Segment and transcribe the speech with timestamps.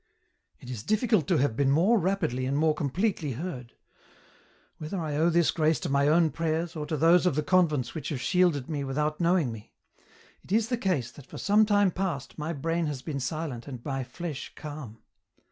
[0.59, 3.75] "It is difficult to have been more rapidly and more com pletely heard.
[4.79, 7.93] Whether I owe this grace to my own prayers or to those of the convents
[7.93, 9.73] which have shielded me without knowing me,
[10.43, 13.85] it is the case that for some time past my brain has been silent and
[13.85, 15.03] my flesh calm.